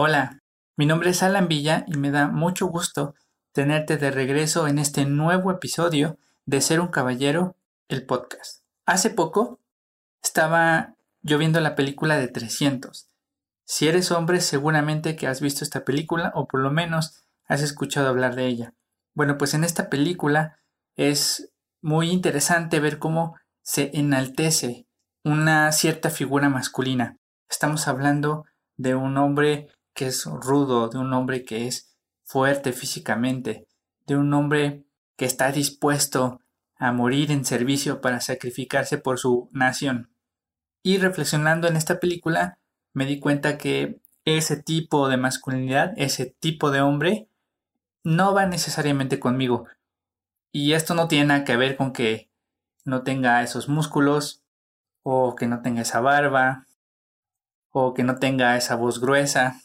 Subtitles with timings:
[0.00, 0.38] Hola,
[0.76, 3.16] mi nombre es Alan Villa y me da mucho gusto
[3.50, 7.56] tenerte de regreso en este nuevo episodio de Ser un Caballero,
[7.88, 8.62] el podcast.
[8.86, 9.58] Hace poco
[10.22, 13.08] estaba yo viendo la película de 300.
[13.64, 18.06] Si eres hombre, seguramente que has visto esta película o por lo menos has escuchado
[18.06, 18.74] hablar de ella.
[19.14, 20.60] Bueno, pues en esta película
[20.94, 21.50] es
[21.82, 24.86] muy interesante ver cómo se enaltece
[25.24, 27.18] una cierta figura masculina.
[27.48, 28.44] Estamos hablando
[28.76, 31.92] de un hombre que es rudo, de un hombre que es
[32.22, 33.66] fuerte físicamente,
[34.06, 34.84] de un hombre
[35.16, 36.40] que está dispuesto
[36.76, 40.08] a morir en servicio para sacrificarse por su nación.
[40.84, 42.60] Y reflexionando en esta película,
[42.94, 47.28] me di cuenta que ese tipo de masculinidad, ese tipo de hombre,
[48.04, 49.66] no va necesariamente conmigo.
[50.52, 52.30] Y esto no tiene nada que ver con que
[52.84, 54.44] no tenga esos músculos,
[55.02, 56.68] o que no tenga esa barba,
[57.70, 59.60] o que no tenga esa voz gruesa.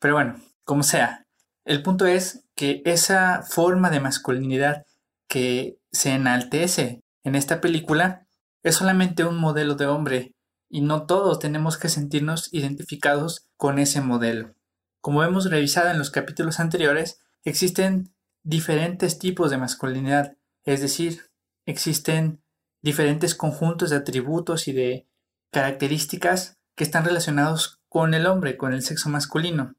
[0.00, 1.26] Pero bueno, como sea,
[1.64, 4.84] el punto es que esa forma de masculinidad
[5.28, 8.26] que se enaltece en esta película
[8.62, 10.34] es solamente un modelo de hombre
[10.68, 14.54] y no todos tenemos que sentirnos identificados con ese modelo.
[15.00, 21.30] Como hemos revisado en los capítulos anteriores, existen diferentes tipos de masculinidad, es decir,
[21.66, 22.42] existen
[22.82, 25.08] diferentes conjuntos de atributos y de
[25.50, 29.74] características que están relacionados con el hombre, con el sexo masculino.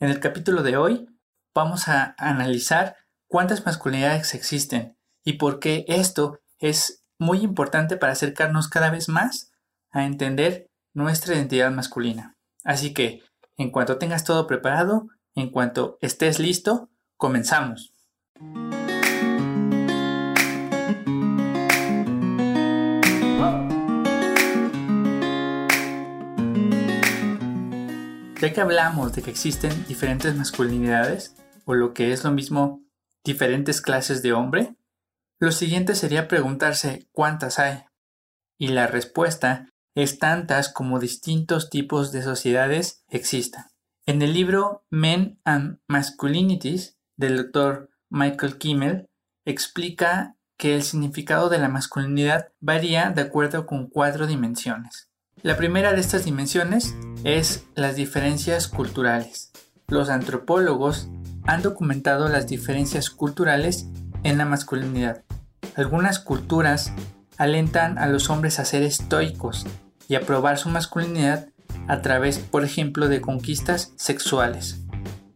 [0.00, 1.08] En el capítulo de hoy
[1.52, 2.96] vamos a analizar
[3.26, 9.50] cuántas masculinidades existen y por qué esto es muy importante para acercarnos cada vez más
[9.90, 12.36] a entender nuestra identidad masculina.
[12.62, 13.24] Así que,
[13.56, 17.92] en cuanto tengas todo preparado, en cuanto estés listo, comenzamos.
[28.40, 32.84] Ya que hablamos de que existen diferentes masculinidades, o lo que es lo mismo,
[33.24, 34.76] diferentes clases de hombre,
[35.40, 37.84] lo siguiente sería preguntarse cuántas hay.
[38.56, 43.66] Y la respuesta es tantas como distintos tipos de sociedades existan.
[44.06, 49.08] En el libro Men and Masculinities del doctor Michael Kimmel
[49.44, 55.07] explica que el significado de la masculinidad varía de acuerdo con cuatro dimensiones.
[55.42, 59.52] La primera de estas dimensiones es las diferencias culturales.
[59.86, 61.08] Los antropólogos
[61.46, 63.86] han documentado las diferencias culturales
[64.24, 65.22] en la masculinidad.
[65.76, 66.92] Algunas culturas
[67.36, 69.64] alentan a los hombres a ser estoicos
[70.08, 71.50] y a probar su masculinidad
[71.86, 74.80] a través, por ejemplo, de conquistas sexuales.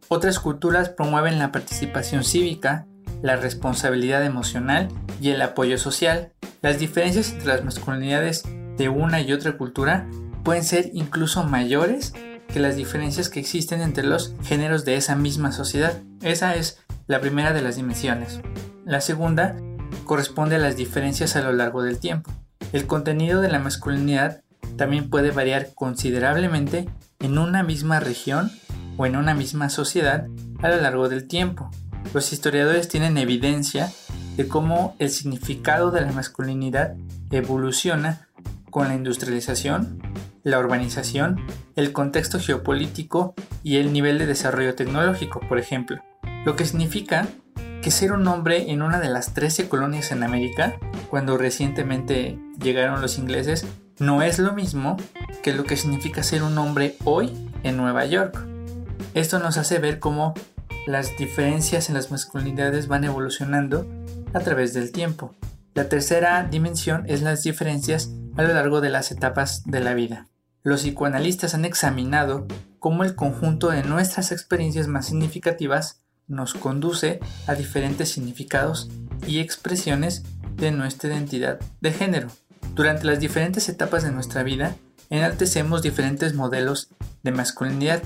[0.09, 2.87] Otras culturas promueven la participación cívica,
[3.23, 4.89] la responsabilidad emocional
[5.21, 6.33] y el apoyo social.
[6.61, 8.43] Las diferencias entre las masculinidades
[8.77, 10.09] de una y otra cultura
[10.43, 12.13] pueden ser incluso mayores
[12.49, 16.03] que las diferencias que existen entre los géneros de esa misma sociedad.
[16.21, 18.41] Esa es la primera de las dimensiones.
[18.85, 19.57] La segunda
[20.05, 22.31] corresponde a las diferencias a lo largo del tiempo.
[22.73, 24.43] El contenido de la masculinidad
[24.77, 26.89] también puede variar considerablemente
[27.21, 28.51] en una misma región
[28.97, 30.27] o en una misma sociedad
[30.63, 31.71] a lo largo del tiempo.
[32.15, 33.91] Los historiadores tienen evidencia
[34.37, 36.95] de cómo el significado de la masculinidad
[37.31, 38.29] evoluciona
[38.73, 40.01] con la industrialización,
[40.43, 41.45] la urbanización,
[41.77, 46.03] el contexto geopolítico y el nivel de desarrollo tecnológico, por ejemplo.
[46.47, 47.29] Lo que significa
[47.83, 50.79] que ser un hombre en una de las 13 colonias en América,
[51.11, 53.67] cuando recientemente llegaron los ingleses,
[53.99, 54.97] no es lo mismo
[55.43, 57.31] que lo que significa ser un hombre hoy
[57.65, 58.43] en Nueva York.
[59.13, 60.33] Esto nos hace ver cómo
[60.87, 63.87] las diferencias en las masculinidades van evolucionando
[64.33, 65.35] a través del tiempo.
[65.75, 70.29] La tercera dimensión es las diferencias a lo largo de las etapas de la vida.
[70.63, 72.47] Los psicoanalistas han examinado
[72.79, 78.89] cómo el conjunto de nuestras experiencias más significativas nos conduce a diferentes significados
[79.27, 80.23] y expresiones
[80.57, 82.29] de nuestra identidad de género.
[82.75, 84.77] Durante las diferentes etapas de nuestra vida,
[85.11, 86.89] enaltecemos diferentes modelos
[87.23, 88.03] de masculinidad,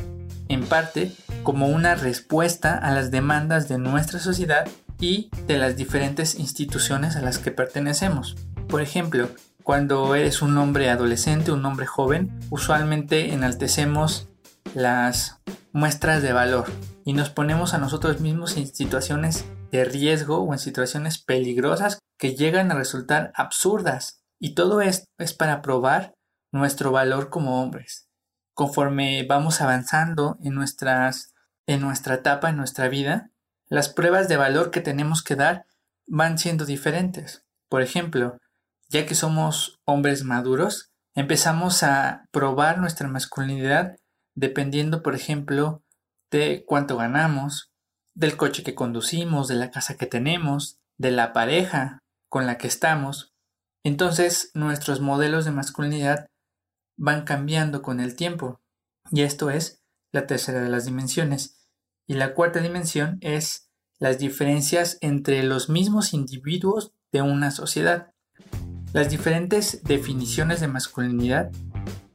[0.48, 4.66] en parte como una respuesta a las demandas de nuestra sociedad
[5.00, 8.36] y de las diferentes instituciones a las que pertenecemos.
[8.68, 9.28] Por ejemplo,
[9.66, 14.28] cuando eres un hombre adolescente, un hombre joven, usualmente enaltecemos
[14.76, 15.40] las
[15.72, 16.66] muestras de valor
[17.04, 22.36] y nos ponemos a nosotros mismos en situaciones de riesgo o en situaciones peligrosas que
[22.36, 24.22] llegan a resultar absurdas.
[24.38, 26.14] Y todo esto es para probar
[26.52, 28.08] nuestro valor como hombres.
[28.54, 30.52] Conforme vamos avanzando en,
[31.66, 33.32] en nuestra etapa, en nuestra vida,
[33.66, 35.66] las pruebas de valor que tenemos que dar
[36.06, 37.44] van siendo diferentes.
[37.68, 38.38] Por ejemplo,
[38.88, 43.96] ya que somos hombres maduros, empezamos a probar nuestra masculinidad
[44.34, 45.82] dependiendo, por ejemplo,
[46.30, 47.72] de cuánto ganamos,
[48.14, 52.66] del coche que conducimos, de la casa que tenemos, de la pareja con la que
[52.66, 53.34] estamos.
[53.84, 56.26] Entonces nuestros modelos de masculinidad
[56.96, 58.60] van cambiando con el tiempo.
[59.10, 59.82] Y esto es
[60.12, 61.68] la tercera de las dimensiones.
[62.06, 68.12] Y la cuarta dimensión es las diferencias entre los mismos individuos de una sociedad.
[68.96, 71.50] Las diferentes definiciones de masculinidad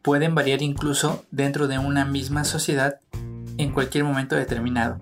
[0.01, 2.99] pueden variar incluso dentro de una misma sociedad
[3.59, 4.97] en cualquier momento determinado.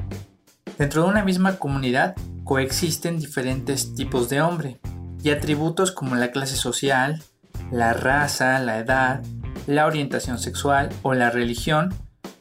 [0.78, 4.82] Dentro de una misma comunidad coexisten diferentes tipos de hombre
[5.24, 7.24] y atributos como la clase social,
[7.72, 9.24] la raza, la edad,
[9.66, 11.94] la orientación sexual o la religión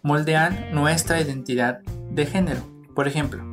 [0.03, 1.79] moldean nuestra identidad
[2.11, 2.69] de género.
[2.93, 3.45] Por ejemplo,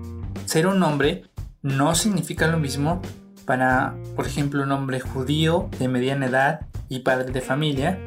[0.47, 1.25] ser un hombre
[1.61, 3.03] no significa lo mismo
[3.45, 7.99] para, por ejemplo, un hombre judío de mediana edad y padre de familia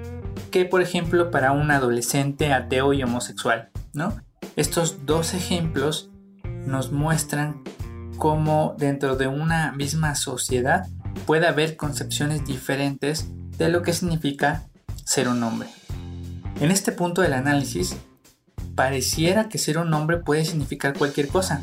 [0.50, 4.17] que, por ejemplo, para un adolescente ateo y homosexual, ¿no?
[4.56, 6.11] Estos dos ejemplos
[6.67, 7.62] nos muestran
[8.17, 10.87] cómo dentro de una misma sociedad
[11.26, 14.64] puede haber concepciones diferentes de lo que significa
[15.05, 15.69] ser un hombre.
[16.61, 17.96] En este punto del análisis,
[18.75, 21.62] pareciera que ser un hombre puede significar cualquier cosa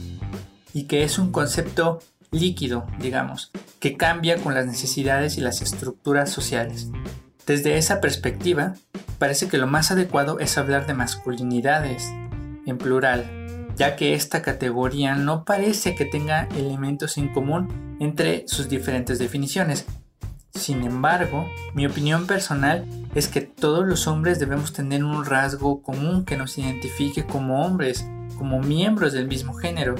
[0.73, 1.99] y que es un concepto
[2.39, 6.89] líquido, digamos, que cambia con las necesidades y las estructuras sociales.
[7.45, 8.73] Desde esa perspectiva,
[9.19, 12.11] parece que lo más adecuado es hablar de masculinidades,
[12.65, 18.69] en plural, ya que esta categoría no parece que tenga elementos en común entre sus
[18.69, 19.85] diferentes definiciones.
[20.53, 26.25] Sin embargo, mi opinión personal es que todos los hombres debemos tener un rasgo común
[26.25, 29.95] que nos identifique como hombres, como miembros del mismo género,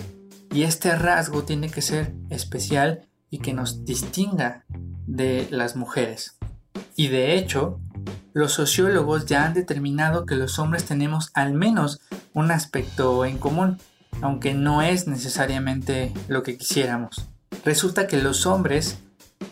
[0.52, 4.66] y este rasgo tiene que ser especial y que nos distinga
[5.08, 6.38] de las mujeres.
[6.96, 7.80] Y de hecho,
[8.34, 12.02] los sociólogos ya han determinado que los hombres tenemos al menos
[12.34, 13.78] un aspecto en común,
[14.22, 17.30] aunque no es necesariamente lo que quisiéramos.
[17.64, 19.00] Resulta que los hombres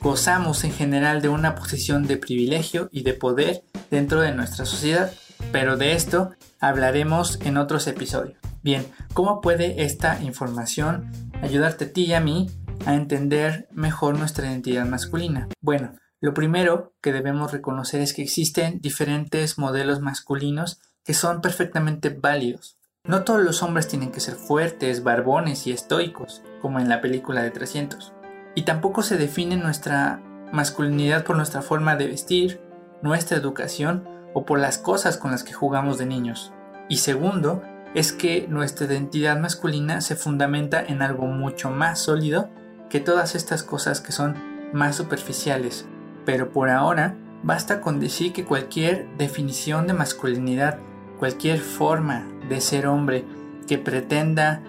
[0.02, 5.12] gozamos en general de una posición de privilegio y de poder dentro de nuestra sociedad,
[5.52, 8.43] pero de esto hablaremos en otros episodios.
[8.64, 11.12] Bien, ¿cómo puede esta información
[11.42, 12.50] ayudarte a ti y a mí
[12.86, 15.50] a entender mejor nuestra identidad masculina?
[15.60, 22.10] Bueno, lo primero que debemos reconocer es que existen diferentes modelos masculinos que son perfectamente
[22.10, 22.78] válidos.
[23.04, 27.44] No todos los hombres tienen que ser fuertes, barbones y estoicos, como en la película
[27.44, 28.14] de 300.
[28.56, 30.24] Y tampoco se define nuestra
[30.54, 32.62] masculinidad por nuestra forma de vestir,
[33.02, 36.54] nuestra educación o por las cosas con las que jugamos de niños.
[36.88, 37.62] Y segundo,
[37.94, 42.50] es que nuestra identidad masculina se fundamenta en algo mucho más sólido
[42.90, 44.36] que todas estas cosas que son
[44.74, 45.86] más superficiales
[46.26, 50.80] pero por ahora basta con decir que cualquier definición de masculinidad,
[51.20, 53.26] cualquier forma de ser hombre
[53.68, 54.62] que pretenda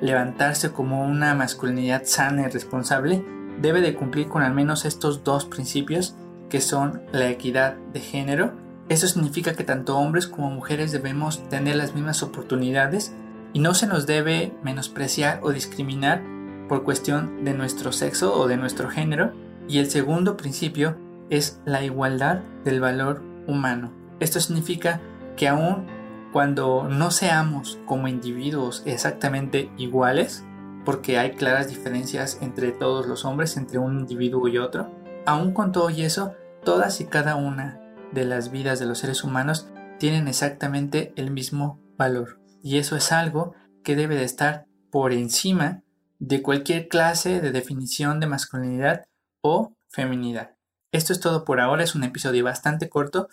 [0.00, 3.24] levantarse como una masculinidad sana y responsable,
[3.60, 6.16] debe de cumplir con al menos estos dos principios
[6.48, 8.52] que son la equidad de género.
[8.88, 13.14] Eso significa que tanto hombres como mujeres debemos tener las mismas oportunidades
[13.54, 16.22] y no se nos debe menospreciar o discriminar
[16.68, 19.32] por cuestión de nuestro sexo o de nuestro género,
[19.68, 20.96] y el segundo principio
[21.30, 23.92] es la igualdad del valor humano.
[24.20, 25.00] Esto significa
[25.36, 25.86] que aun
[26.32, 30.44] cuando no seamos como individuos exactamente iguales,
[30.84, 34.90] porque hay claras diferencias entre todos los hombres, entre un individuo y otro,
[35.24, 37.83] aun con todo y eso, todas y cada una
[38.14, 39.68] de las vidas de los seres humanos
[39.98, 42.40] tienen exactamente el mismo valor.
[42.62, 45.82] Y eso es algo que debe de estar por encima
[46.18, 49.04] de cualquier clase de definición de masculinidad
[49.42, 50.56] o feminidad.
[50.92, 53.28] Esto es todo por ahora, es un episodio bastante corto,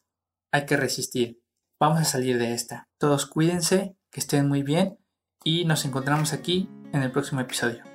[0.51, 1.41] hay que resistir.
[1.79, 2.87] Vamos a salir de esta.
[2.97, 4.97] Todos cuídense, que estén muy bien
[5.43, 7.92] y nos encontramos aquí en el próximo episodio.